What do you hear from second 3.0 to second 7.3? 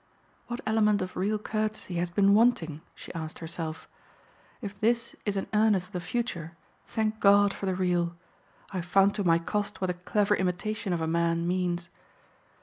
asked herself. "If this is an earnest of the future, thank